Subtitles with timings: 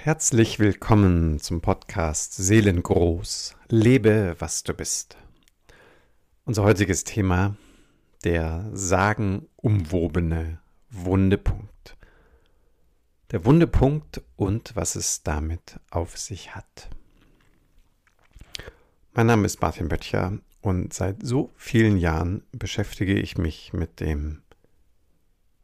[0.00, 3.56] Herzlich willkommen zum Podcast Seelengroß.
[3.68, 5.16] Lebe, was du bist.
[6.44, 7.56] Unser heutiges Thema,
[8.22, 11.96] der sagenumwobene Wundepunkt.
[13.32, 16.88] Der Wundepunkt und was es damit auf sich hat.
[19.14, 24.42] Mein Name ist Martin Böttcher und seit so vielen Jahren beschäftige ich mich mit dem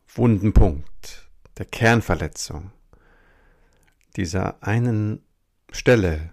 [0.08, 2.72] Wundenpunkt, der Kernverletzung,
[4.16, 5.22] dieser einen
[5.70, 6.32] Stelle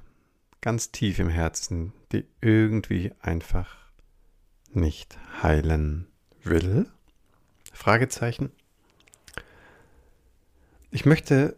[0.61, 3.75] ganz tief im Herzen, die irgendwie einfach
[4.69, 6.07] nicht heilen
[6.43, 6.87] will?
[7.73, 8.51] Fragezeichen.
[10.91, 11.57] Ich möchte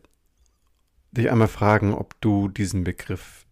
[1.12, 3.46] dich einmal fragen, ob du diesen Begriff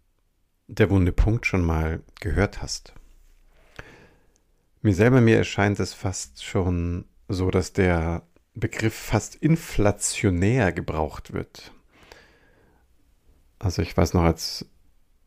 [0.68, 2.94] der wunde Punkt schon mal gehört hast.
[4.80, 8.22] Mir selber mir erscheint es fast schon so, dass der
[8.54, 11.72] Begriff fast inflationär gebraucht wird.
[13.62, 14.66] Also ich weiß noch, als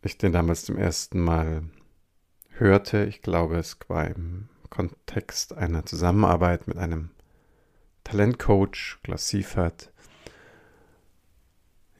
[0.01, 1.63] ich den damals zum ersten Mal
[2.49, 7.11] hörte, ich glaube, es war im Kontext einer Zusammenarbeit mit einem
[8.03, 9.31] Talentcoach, Klaus.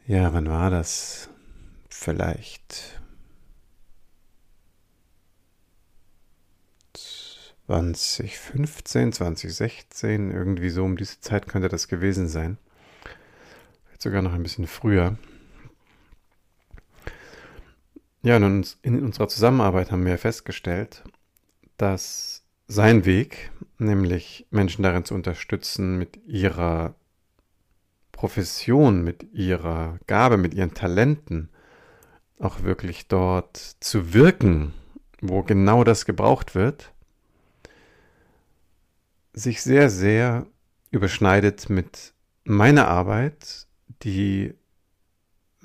[0.08, 1.30] Ja, wann war das?
[1.88, 3.00] Vielleicht
[7.68, 12.58] 2015, 2016, irgendwie so um diese Zeit könnte das gewesen sein.
[13.86, 15.18] Vielleicht sogar noch ein bisschen früher.
[18.26, 21.04] Ja, und in unserer Zusammenarbeit haben wir festgestellt,
[21.78, 26.96] dass sein Weg, nämlich Menschen darin zu unterstützen, mit ihrer
[28.12, 31.50] Profession, mit ihrer Gabe, mit ihren Talenten
[32.40, 34.74] auch wirklich dort zu wirken,
[35.22, 36.94] wo genau das gebraucht wird,
[39.34, 40.48] sich sehr, sehr
[40.90, 43.68] überschneidet mit meiner Arbeit,
[44.02, 44.56] die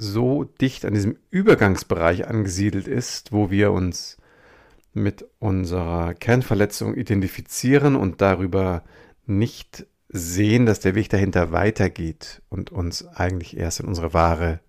[0.01, 4.17] so dicht an diesem Übergangsbereich angesiedelt ist, wo wir uns
[4.93, 8.83] mit unserer Kernverletzung identifizieren und darüber
[9.27, 14.61] nicht sehen, dass der Weg dahinter weitergeht und uns eigentlich erst in unsere wahre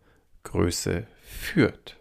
[0.43, 1.99] Größe führt.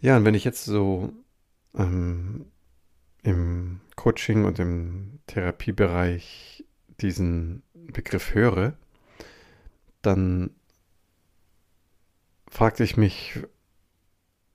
[0.00, 1.12] Ja, und wenn ich jetzt so
[1.76, 2.46] ähm,
[3.22, 6.64] im Coaching und im Therapiebereich
[7.00, 8.74] diesen Begriff höre,
[10.02, 10.50] dann
[12.48, 13.40] fragte ich mich,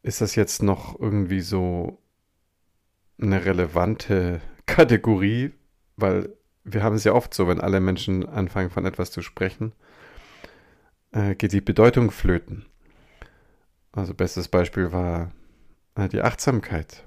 [0.04, 2.00] ist das jetzt noch irgendwie so
[3.20, 5.52] eine relevante Kategorie?
[5.96, 6.34] Weil
[6.64, 9.74] wir haben es ja oft so, wenn alle Menschen anfangen von etwas zu sprechen,
[11.12, 12.66] äh, geht die Bedeutung flöten.
[13.92, 15.32] Also bestes Beispiel war
[15.96, 17.04] äh, die Achtsamkeit.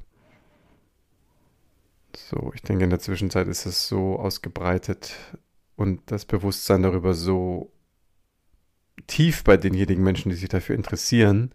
[2.16, 5.14] So, ich denke, in der Zwischenzeit ist es so ausgebreitet,
[5.80, 7.72] und das Bewusstsein darüber so
[9.06, 11.52] tief bei denjenigen Menschen, die sich dafür interessieren,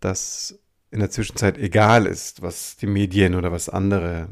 [0.00, 0.58] dass
[0.90, 4.30] in der Zwischenzeit egal ist, was die Medien oder was andere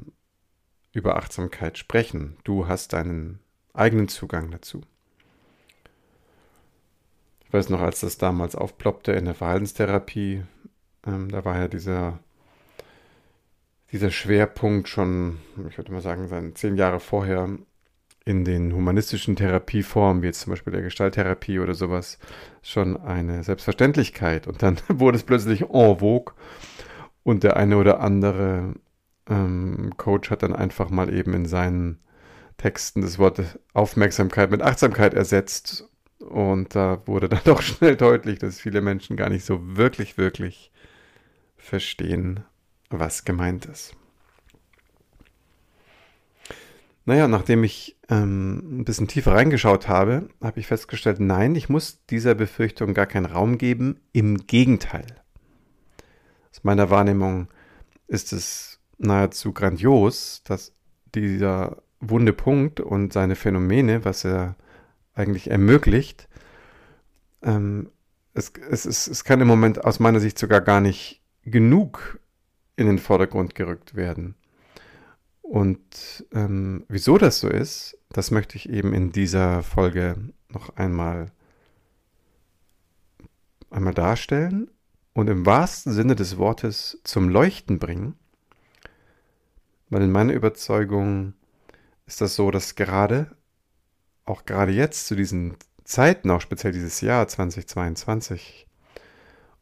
[0.94, 2.38] über Achtsamkeit sprechen.
[2.44, 3.38] Du hast deinen
[3.74, 4.80] eigenen Zugang dazu.
[7.44, 10.42] Ich weiß noch, als das damals aufploppte in der Verhaltenstherapie,
[11.06, 12.18] ähm, da war ja dieser,
[13.90, 15.36] dieser Schwerpunkt schon,
[15.68, 17.58] ich würde mal sagen, zehn Jahre vorher
[18.24, 22.18] in den humanistischen Therapieformen, wie jetzt zum Beispiel der Gestalttherapie oder sowas,
[22.62, 24.46] schon eine Selbstverständlichkeit.
[24.46, 26.34] Und dann wurde es plötzlich en vogue
[27.24, 28.74] und der eine oder andere
[29.28, 31.98] ähm, Coach hat dann einfach mal eben in seinen
[32.56, 35.88] Texten das Wort Aufmerksamkeit mit Achtsamkeit ersetzt.
[36.18, 40.72] Und da wurde dann doch schnell deutlich, dass viele Menschen gar nicht so wirklich, wirklich
[41.56, 42.44] verstehen,
[42.90, 43.96] was gemeint ist.
[47.04, 52.04] Naja, nachdem ich ähm, ein bisschen tiefer reingeschaut habe, habe ich festgestellt, nein, ich muss
[52.06, 54.00] dieser Befürchtung gar keinen Raum geben.
[54.12, 55.06] Im Gegenteil.
[56.50, 57.48] Aus meiner Wahrnehmung
[58.06, 60.72] ist es nahezu grandios, dass
[61.14, 64.56] dieser wunde Punkt und seine Phänomene, was er
[65.14, 66.28] eigentlich ermöglicht,
[67.42, 67.90] ähm,
[68.34, 72.20] es, es, es, es kann im Moment aus meiner Sicht sogar gar nicht genug
[72.76, 74.36] in den Vordergrund gerückt werden.
[75.42, 80.16] Und ähm, wieso das so ist, das möchte ich eben in dieser Folge
[80.48, 81.32] noch einmal,
[83.70, 84.70] einmal darstellen
[85.12, 88.14] und im wahrsten Sinne des Wortes zum Leuchten bringen.
[89.90, 91.34] Weil in meiner Überzeugung
[92.06, 93.36] ist das so, dass gerade,
[94.24, 98.66] auch gerade jetzt zu diesen Zeiten, auch speziell dieses Jahr 2022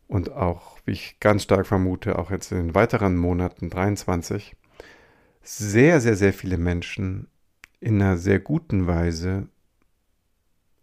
[0.06, 4.56] und auch, wie ich ganz stark vermute, auch jetzt in den weiteren Monaten 23,
[5.42, 7.28] sehr, sehr, sehr viele Menschen
[7.80, 9.48] in einer sehr guten Weise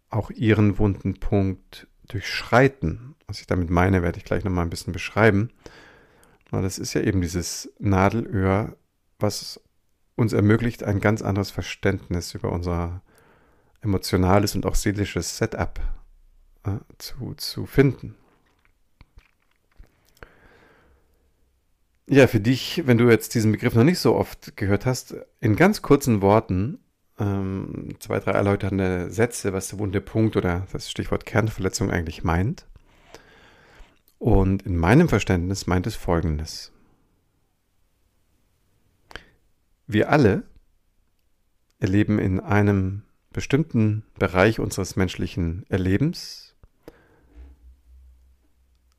[0.09, 3.15] auch ihren wunden Punkt durchschreiten.
[3.27, 5.50] Was ich damit meine, werde ich gleich nochmal ein bisschen beschreiben.
[6.51, 8.77] Aber das ist ja eben dieses Nadelöhr,
[9.19, 9.59] was
[10.15, 13.01] uns ermöglicht, ein ganz anderes Verständnis über unser
[13.81, 15.80] emotionales und auch seelisches Setup
[16.63, 18.15] äh, zu, zu finden.
[22.09, 25.57] Ja, für dich, wenn du jetzt diesen Begriff noch nicht so oft gehört hast, in
[25.57, 26.80] ganz kurzen Worten,
[27.19, 32.65] ähm, zwei, drei erläuternde Sätze, was der wunde Punkt oder das Stichwort Kernverletzung eigentlich meint.
[34.19, 36.71] Und in meinem Verständnis meint es Folgendes.
[39.86, 40.44] Wir alle
[41.80, 46.56] erleben in einem bestimmten Bereich unseres menschlichen Erlebens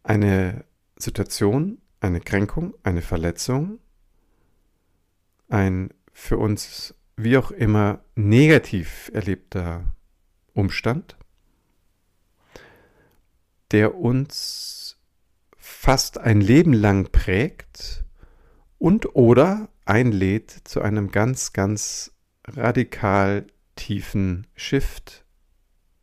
[0.02, 0.64] eine
[0.96, 3.78] Situation, eine Kränkung, eine Verletzung,
[5.48, 9.84] ein für uns wie auch immer negativ erlebter
[10.54, 11.16] Umstand,
[13.70, 14.96] der uns
[15.56, 18.04] fast ein Leben lang prägt
[18.78, 22.12] und oder einlädt zu einem ganz, ganz
[22.46, 23.46] radikal
[23.76, 25.24] tiefen Shift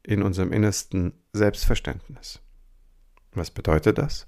[0.04, 2.42] in unserem innersten Selbstverständnis.
[3.32, 4.28] Was bedeutet das?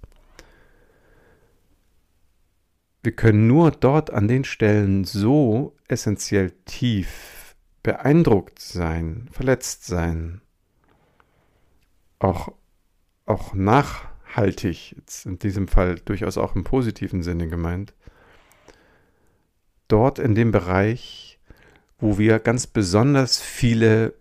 [3.08, 10.42] Wir können nur dort an den Stellen so essentiell tief beeindruckt sein, verletzt sein,
[12.20, 12.52] auch,
[13.26, 17.94] auch nachhaltig, jetzt in diesem Fall durchaus auch im positiven Sinne gemeint,
[19.88, 21.40] dort in dem Bereich,
[22.00, 24.16] wo wir ganz besonders viele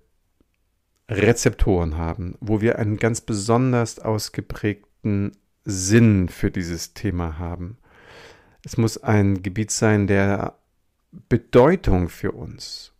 [1.08, 5.32] Rezeptoren haben, wo wir einen ganz besonders ausgeprägten
[5.64, 7.78] Sinn für dieses Thema haben,
[8.66, 10.58] es muss ein Gebiet sein der
[11.28, 12.92] Bedeutung für uns.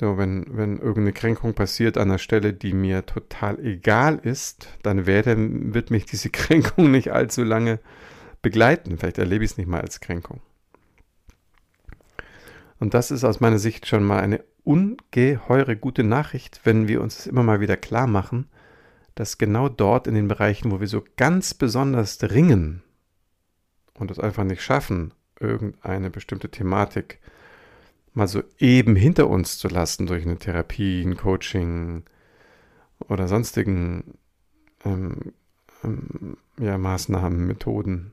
[0.00, 5.06] So, wenn, wenn irgendeine Kränkung passiert an einer Stelle, die mir total egal ist, dann
[5.06, 5.34] werde,
[5.74, 7.80] wird mich diese Kränkung nicht allzu lange
[8.42, 8.96] begleiten.
[8.96, 10.40] Vielleicht erlebe ich es nicht mal als Kränkung.
[12.78, 17.26] Und das ist aus meiner Sicht schon mal eine ungeheure gute Nachricht, wenn wir uns
[17.26, 18.46] immer mal wieder klar machen,
[19.16, 22.84] dass genau dort in den Bereichen, wo wir so ganz besonders ringen,
[24.00, 27.20] und es einfach nicht schaffen, irgendeine bestimmte Thematik
[28.12, 32.04] mal so eben hinter uns zu lassen durch eine Therapie, ein Coaching
[33.08, 34.18] oder sonstigen
[34.84, 35.32] ähm,
[35.84, 38.12] ähm, ja, Maßnahmen, Methoden,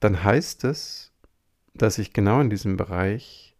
[0.00, 1.12] dann heißt es,
[1.74, 3.56] dass ich genau in diesem Bereich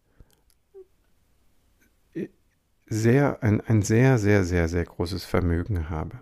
[2.87, 6.21] sehr, ein, ein sehr, sehr, sehr, sehr großes Vermögen habe.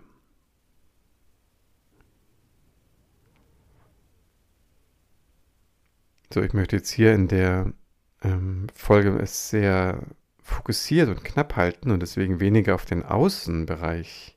[6.33, 7.73] So, ich möchte jetzt hier in der
[8.23, 10.01] ähm, Folge es sehr
[10.41, 14.35] fokussiert und knapp halten und deswegen weniger auf den Außenbereich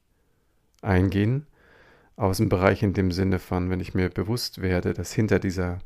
[0.83, 1.47] eingehen.
[2.17, 5.79] Außenbereich in dem Sinne von, wenn ich mir bewusst werde, dass hinter dieser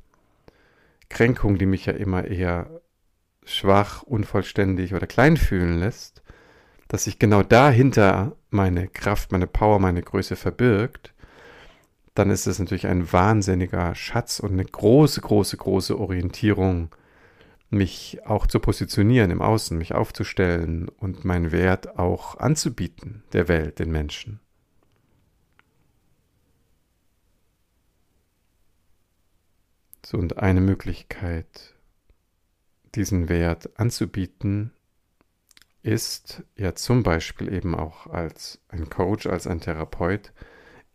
[1.11, 2.81] Kränkung, die mich ja immer eher
[3.45, 6.25] schwach, unvollständig oder klein fühlen lässt,
[6.89, 11.15] dass sich genau dahinter meine Kraft, meine Power, meine Größe verbirgt
[12.21, 16.95] dann ist es natürlich ein wahnsinniger Schatz und eine große, große, große Orientierung,
[17.71, 23.79] mich auch zu positionieren im Außen, mich aufzustellen und meinen Wert auch anzubieten der Welt,
[23.79, 24.39] den Menschen.
[30.05, 31.75] So, und eine Möglichkeit,
[32.95, 34.73] diesen Wert anzubieten,
[35.83, 40.35] ist ja zum Beispiel eben auch als ein Coach, als ein Therapeut,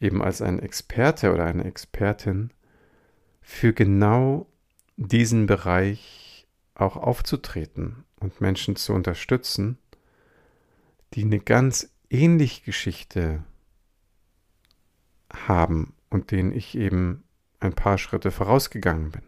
[0.06, 2.52] eben als ein Experte oder eine Expertin
[3.42, 4.48] für genau
[4.96, 9.78] diesen Bereich auch aufzutreten und Menschen zu unterstützen,
[11.14, 13.44] die eine ganz ähnliche Geschichte
[15.34, 17.24] haben und denen ich eben
[17.60, 19.24] ein paar Schritte vorausgegangen bin.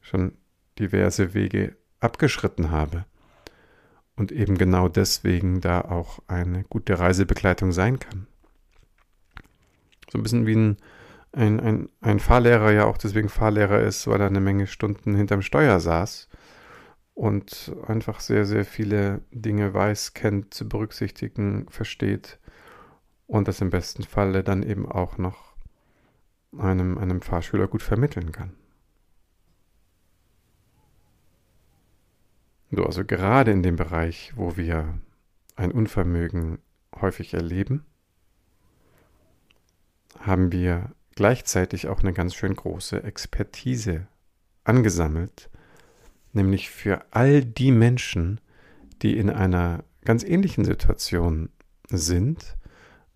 [0.00, 0.36] Schon
[0.78, 3.04] diverse Wege abgeschritten habe
[4.16, 8.25] und eben genau deswegen da auch eine gute Reisebegleitung sein kann.
[10.16, 10.76] So ein bisschen wie ein,
[11.32, 15.42] ein, ein, ein Fahrlehrer ja auch deswegen Fahrlehrer ist, weil er eine Menge Stunden hinterm
[15.42, 16.30] Steuer saß
[17.12, 22.38] und einfach sehr, sehr viele Dinge weiß, kennt, zu berücksichtigen, versteht
[23.26, 25.54] und das im besten Falle dann eben auch noch
[26.56, 28.54] einem, einem Fahrschüler gut vermitteln kann.
[32.70, 34.98] So, also gerade in dem Bereich, wo wir
[35.56, 36.58] ein Unvermögen
[37.02, 37.84] häufig erleben,
[40.20, 44.06] haben wir gleichzeitig auch eine ganz schön große Expertise
[44.64, 45.50] angesammelt,
[46.32, 48.40] nämlich für all die Menschen,
[49.02, 51.50] die in einer ganz ähnlichen Situation
[51.88, 52.56] sind,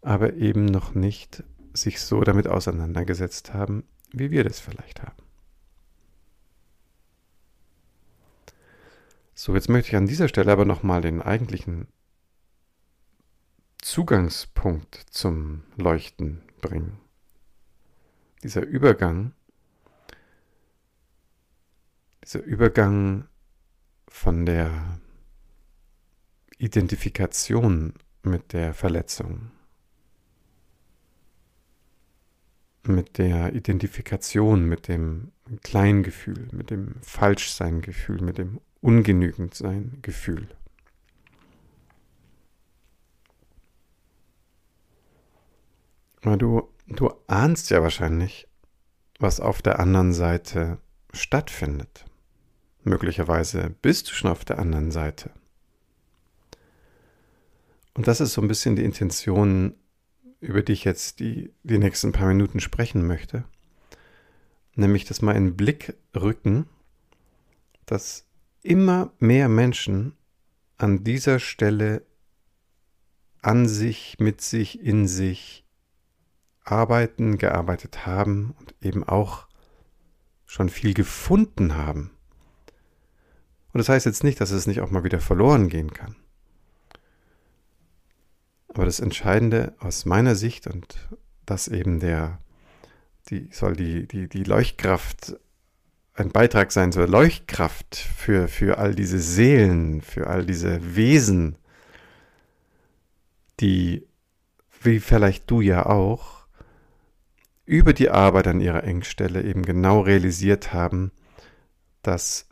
[0.02, 5.22] aber eben noch nicht sich so damit auseinandergesetzt haben, wie wir das vielleicht haben.
[9.34, 11.86] So, jetzt möchte ich an dieser Stelle aber nochmal den eigentlichen
[13.78, 16.98] Zugangspunkt zum Leuchten bringen.
[18.42, 19.32] Dieser Übergang,
[22.24, 23.26] dieser Übergang
[24.08, 24.98] von der
[26.58, 29.50] Identifikation mit der Verletzung,
[32.82, 40.48] mit der Identifikation mit dem Kleingefühl, mit dem Falschsein-Gefühl, mit dem Ungenügendsein-Gefühl.
[46.22, 48.46] Du, du ahnst ja wahrscheinlich,
[49.18, 50.78] was auf der anderen Seite
[51.12, 52.04] stattfindet.
[52.82, 55.30] Möglicherweise bist du schon auf der anderen Seite.
[57.94, 59.74] Und das ist so ein bisschen die Intention,
[60.40, 63.44] über die ich jetzt die, die nächsten paar Minuten sprechen möchte.
[64.74, 66.66] Nämlich, dass mal in Blick rücken,
[67.86, 68.26] dass
[68.62, 70.16] immer mehr Menschen
[70.78, 72.06] an dieser Stelle
[73.42, 75.64] an sich, mit sich, in sich
[76.64, 79.46] arbeiten, gearbeitet haben und eben auch
[80.46, 82.10] schon viel gefunden haben.
[83.72, 86.16] Und das heißt jetzt nicht, dass es nicht auch mal wieder verloren gehen kann.
[88.68, 91.08] Aber das Entscheidende aus meiner Sicht und
[91.46, 92.38] das eben der,
[93.28, 95.36] die soll die, die, die Leuchtkraft
[96.14, 101.56] ein Beitrag sein soll, Leuchtkraft für, für all diese Seelen, für all diese Wesen,
[103.60, 104.06] die,
[104.82, 106.39] wie vielleicht du ja auch,
[107.70, 111.12] über die Arbeit an ihrer Engstelle eben genau realisiert haben,
[112.02, 112.48] dass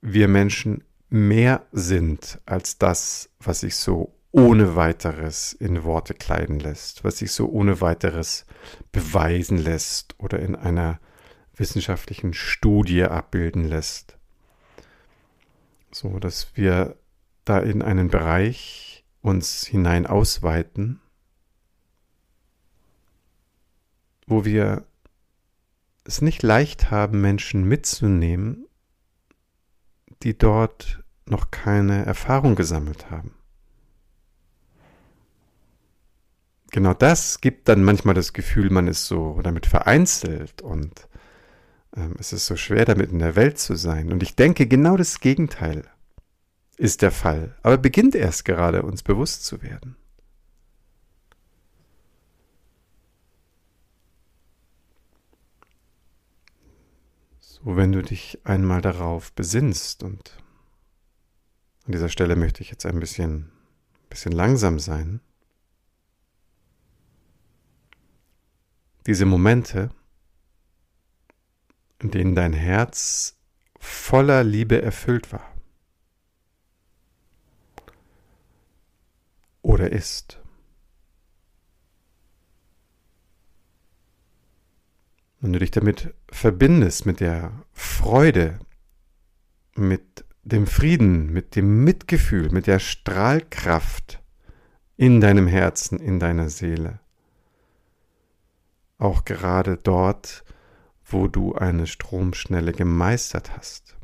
[0.00, 7.04] wir Menschen mehr sind als das, was sich so ohne weiteres in Worte kleiden lässt,
[7.04, 8.46] was sich so ohne weiteres
[8.90, 10.98] beweisen lässt oder in einer
[11.54, 14.16] wissenschaftlichen Studie abbilden lässt.
[15.90, 16.96] So dass wir
[17.44, 21.00] da in einen Bereich uns hinein ausweiten,
[24.26, 24.84] wo wir
[26.04, 28.66] es nicht leicht haben, Menschen mitzunehmen,
[30.22, 33.36] die dort noch keine Erfahrung gesammelt haben.
[36.76, 41.08] genau das gibt dann manchmal das Gefühl, man ist so damit vereinzelt und
[41.96, 44.12] ähm, es ist so schwer, damit in der Welt zu sein.
[44.12, 45.84] Und ich denke, genau das Gegenteil
[46.76, 49.96] ist der Fall, aber beginnt erst gerade uns bewusst zu werden.
[57.74, 60.36] Wenn du dich einmal darauf besinnst und
[61.86, 63.50] an dieser Stelle möchte ich jetzt ein bisschen,
[64.08, 65.20] bisschen langsam sein.
[69.06, 69.90] diese Momente,
[72.00, 73.36] in denen dein Herz
[73.78, 75.54] voller Liebe erfüllt war
[79.62, 80.40] oder ist.
[85.40, 88.58] Wenn du dich damit verbindest, mit der Freude,
[89.74, 94.22] mit dem Frieden, mit dem Mitgefühl, mit der Strahlkraft
[94.96, 97.00] in deinem Herzen, in deiner Seele,
[98.98, 100.44] auch gerade dort,
[101.04, 103.96] wo du eine Stromschnelle gemeistert hast.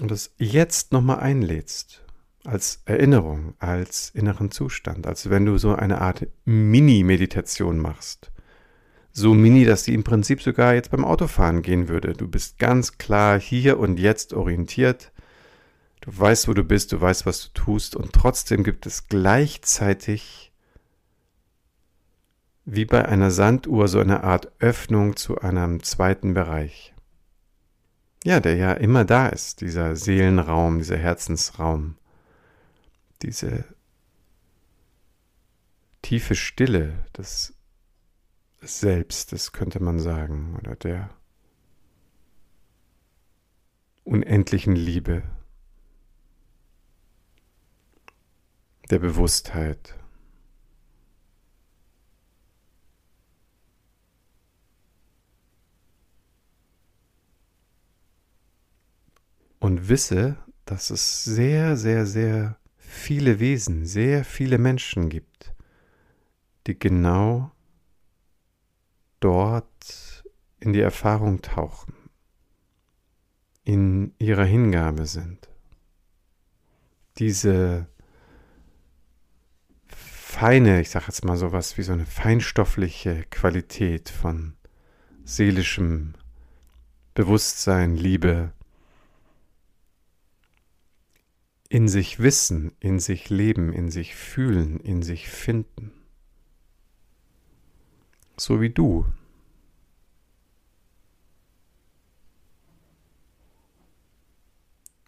[0.00, 2.04] Und es jetzt nochmal einlädst,
[2.44, 8.30] als Erinnerung, als inneren Zustand, als wenn du so eine Art Mini-Meditation machst.
[9.12, 12.12] So mini, dass sie im Prinzip sogar jetzt beim Autofahren gehen würde.
[12.12, 15.12] Du bist ganz klar hier und jetzt orientiert.
[16.00, 20.52] Du weißt, wo du bist, du weißt, was du tust und trotzdem gibt es gleichzeitig
[22.64, 26.94] wie bei einer Sanduhr so eine Art Öffnung zu einem zweiten Bereich.
[28.22, 31.96] Ja, der ja immer da ist, dieser Seelenraum, dieser Herzensraum,
[33.22, 33.64] diese
[36.02, 37.54] tiefe Stille des
[38.60, 41.10] Selbstes, könnte man sagen, oder der
[44.04, 45.22] unendlichen Liebe,
[48.90, 49.96] der Bewusstheit.
[59.60, 62.59] und wisse, dass es sehr, sehr, sehr
[62.90, 65.54] viele Wesen, sehr viele Menschen gibt,
[66.66, 67.52] die genau
[69.20, 70.24] dort
[70.58, 71.94] in die Erfahrung tauchen,
[73.64, 75.48] in ihrer Hingabe sind.
[77.18, 77.86] Diese
[79.86, 84.56] feine, ich sage jetzt mal sowas wie so eine feinstoffliche Qualität von
[85.24, 86.14] seelischem
[87.14, 88.52] Bewusstsein, Liebe,
[91.70, 95.92] in sich wissen, in sich leben, in sich fühlen, in sich finden.
[98.36, 99.06] So wie du.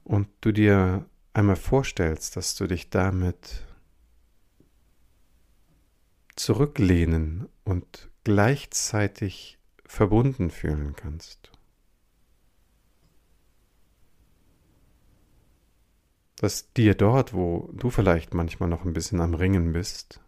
[0.05, 1.05] Und du dir
[1.35, 3.67] einmal vorstellst, dass du dich damit
[6.37, 11.52] zurücklehnen und gleichzeitig verbunden fühlen kannst.
[16.43, 20.19] Dass dir dort, wo du vielleicht manchmal noch ein bisschen am Ringen bist,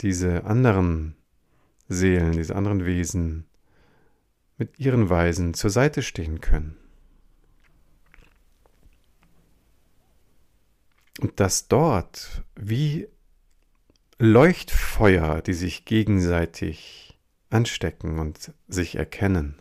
[0.00, 1.14] diese anderen
[1.90, 3.44] Seelen, diese anderen Wesen
[4.56, 6.78] mit ihren Weisen zur Seite stehen können.
[11.20, 13.08] Und dass dort wie
[14.18, 17.20] Leuchtfeuer, die sich gegenseitig
[17.50, 19.60] anstecken und sich erkennen,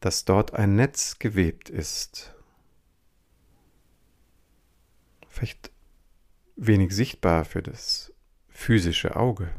[0.00, 2.34] dass dort ein Netz gewebt ist,
[5.28, 5.70] vielleicht
[6.56, 8.12] wenig sichtbar für das
[8.48, 9.50] physische Auge,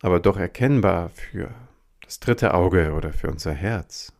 [0.00, 1.54] aber doch erkennbar für
[2.02, 4.12] das dritte Auge oder für unser Herz.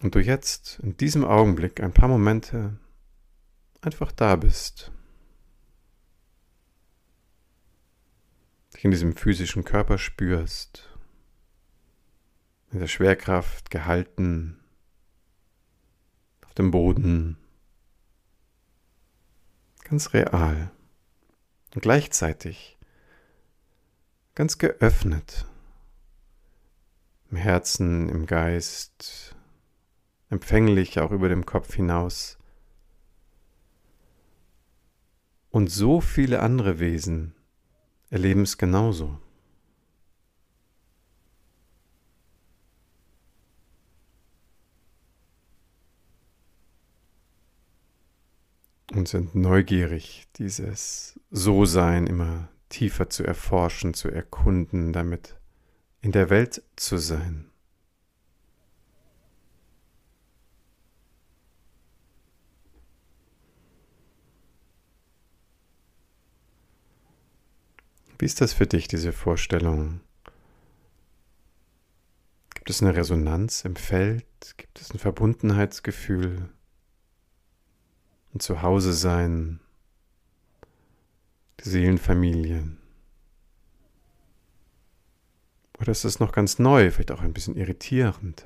[0.00, 2.78] Und du jetzt in diesem Augenblick ein paar Momente
[3.80, 4.92] einfach da bist.
[8.78, 10.88] Dich in diesem physischen Körper spürst,
[12.70, 14.60] in der Schwerkraft gehalten,
[16.46, 17.38] auf dem Boden,
[19.82, 20.70] ganz real
[21.74, 22.78] und gleichzeitig
[24.36, 25.44] ganz geöffnet,
[27.32, 29.34] im Herzen, im Geist,
[30.30, 32.38] empfänglich auch über dem Kopf hinaus.
[35.50, 37.34] Und so viele andere Wesen
[38.10, 39.18] erleben es genauso.
[48.92, 55.36] Und sind neugierig, dieses So-Sein immer tiefer zu erforschen, zu erkunden, damit
[56.00, 57.50] in der Welt zu sein.
[68.18, 70.00] Wie ist das für dich, diese Vorstellung?
[72.54, 74.26] Gibt es eine Resonanz im Feld?
[74.56, 76.48] Gibt es ein Verbundenheitsgefühl?
[78.34, 79.60] Ein Zuhause sein?
[81.60, 82.76] Die Seelenfamilie?
[85.78, 88.44] Oder ist es noch ganz neu, vielleicht auch ein bisschen irritierend?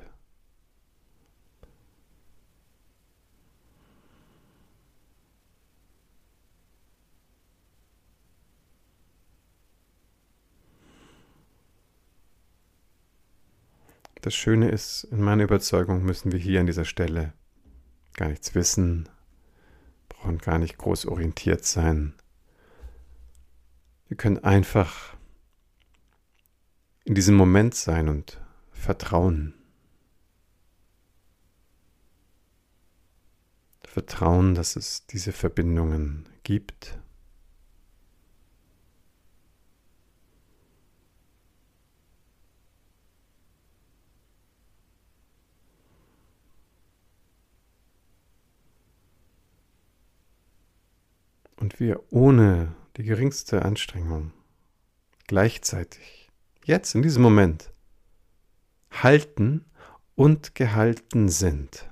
[14.22, 17.32] Das Schöne ist, in meiner Überzeugung müssen wir hier an dieser Stelle
[18.14, 19.08] gar nichts wissen,
[20.08, 22.14] brauchen gar nicht groß orientiert sein.
[24.06, 25.16] Wir können einfach
[27.02, 29.54] in diesem Moment sein und vertrauen.
[33.82, 36.96] Vertrauen, dass es diese Verbindungen gibt
[51.62, 54.32] und wir ohne die geringste Anstrengung
[55.26, 56.30] gleichzeitig,
[56.64, 57.72] jetzt in diesem Moment,
[58.92, 59.64] halten
[60.14, 61.88] und gehalten sind.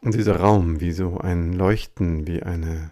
[0.00, 2.90] Und dieser Raum wie so ein Leuchten, wie eine,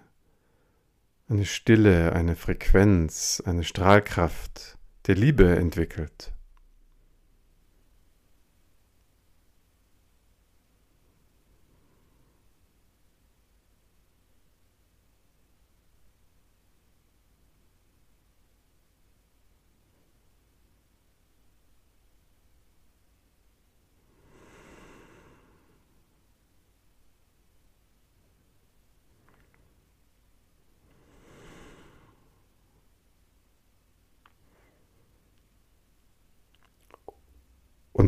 [1.31, 6.35] eine Stille, eine Frequenz, eine Strahlkraft der Liebe entwickelt.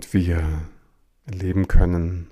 [0.00, 0.62] Und wir
[1.26, 2.30] erleben können,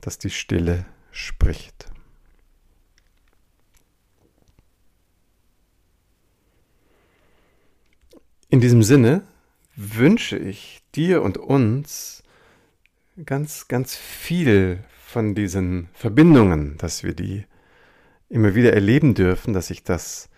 [0.00, 1.90] dass die Stille spricht.
[8.48, 9.20] In diesem Sinne
[9.76, 12.22] wünsche ich dir und uns
[13.26, 17.44] ganz, ganz viel von diesen Verbindungen, dass wir die
[18.30, 20.30] immer wieder erleben dürfen, dass sich das,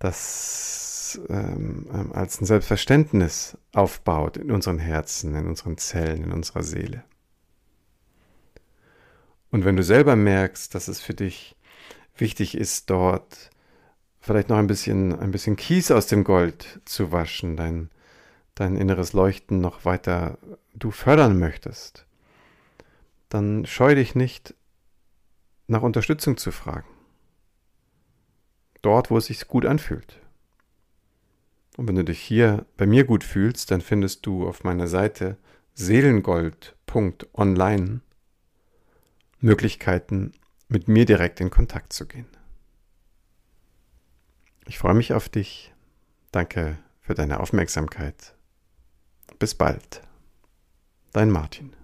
[0.00, 0.91] das
[1.28, 7.04] ähm, ähm, als ein Selbstverständnis aufbaut in unseren Herzen, in unseren Zellen, in unserer Seele.
[9.50, 11.56] Und wenn du selber merkst, dass es für dich
[12.16, 13.50] wichtig ist, dort
[14.20, 17.90] vielleicht noch ein bisschen, ein bisschen Kies aus dem Gold zu waschen, dein,
[18.54, 20.38] dein inneres Leuchten noch weiter
[20.74, 22.06] du fördern möchtest,
[23.28, 24.54] dann scheu dich nicht,
[25.66, 26.88] nach Unterstützung zu fragen.
[28.82, 30.21] Dort, wo es sich gut anfühlt.
[31.76, 35.38] Und wenn du dich hier bei mir gut fühlst, dann findest du auf meiner Seite
[35.74, 38.00] seelengold.online
[39.40, 40.32] Möglichkeiten,
[40.68, 42.28] mit mir direkt in Kontakt zu gehen.
[44.66, 45.74] Ich freue mich auf dich.
[46.30, 48.36] Danke für deine Aufmerksamkeit.
[49.38, 50.02] Bis bald.
[51.12, 51.74] Dein Martin.